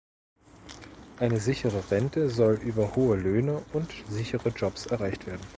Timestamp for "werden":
5.27-5.45